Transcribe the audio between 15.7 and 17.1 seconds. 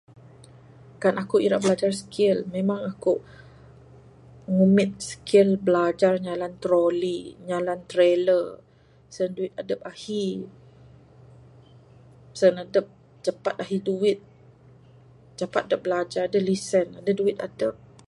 blajar adeh lisen